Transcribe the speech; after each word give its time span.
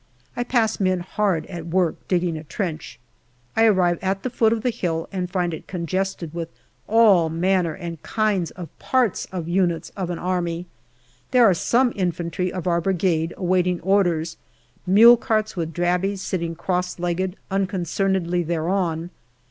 I 0.35 0.43
pass 0.43 0.79
men 0.79 1.01
hard 1.01 1.45
at 1.45 1.67
work 1.67 2.07
digging 2.07 2.35
a 2.35 2.43
trench. 2.43 2.99
I 3.55 3.65
arrive 3.65 3.99
at 4.01 4.23
the 4.23 4.31
foot 4.31 4.51
of 4.51 4.63
the 4.63 4.71
hill 4.71 5.07
and 5.11 5.29
find 5.29 5.53
it 5.53 5.67
con 5.67 5.85
gested 5.85 6.33
with 6.33 6.49
all 6.87 7.29
manner 7.29 7.75
and 7.75 8.01
kinds 8.01 8.49
of 8.49 8.69
parts 8.79 9.27
of 9.31 9.47
units 9.47 9.91
of 9.91 10.09
an 10.09 10.17
army. 10.17 10.65
There 11.29 11.45
are 11.47 11.53
some 11.53 11.93
infantry 11.95 12.51
of 12.51 12.65
our 12.65 12.81
Brigade 12.81 13.35
awaiting 13.37 13.79
orders 13.81 14.37
mule 14.87 15.17
carts 15.17 15.55
with 15.55 15.71
Drabis 15.71 16.19
sitting 16.23 16.55
cross 16.55 16.97
legged 16.97 17.35
un 17.51 17.67
concernedly 17.67 18.41
thereon. 18.41 19.11